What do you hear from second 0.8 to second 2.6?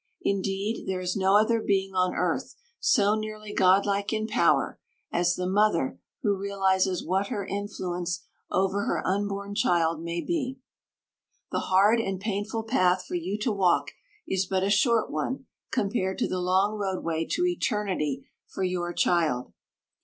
there is no other being on earth